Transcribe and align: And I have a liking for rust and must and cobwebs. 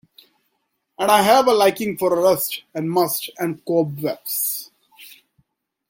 And 0.97 1.11
I 1.11 1.21
have 1.21 1.45
a 1.47 1.53
liking 1.53 1.95
for 1.95 2.09
rust 2.15 2.63
and 2.73 2.89
must 2.89 3.29
and 3.37 3.63
cobwebs. 3.65 4.71